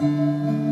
Música 0.00 0.69